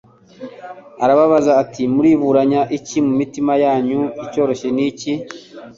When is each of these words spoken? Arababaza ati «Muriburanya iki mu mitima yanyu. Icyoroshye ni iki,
Arababaza 1.03 1.51
ati 1.63 1.81
«Muriburanya 1.93 2.61
iki 2.77 2.97
mu 3.05 3.11
mitima 3.19 3.53
yanyu. 3.63 4.01
Icyoroshye 4.23 4.67
ni 4.75 4.83
iki, 4.89 5.13